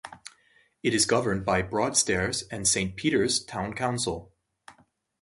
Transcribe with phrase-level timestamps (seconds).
[0.81, 4.33] It is governed by Broadstairs and Saint Peter's Town Council.